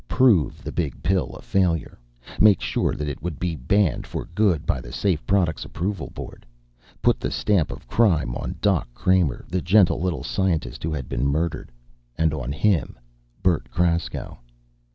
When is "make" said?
2.39-2.59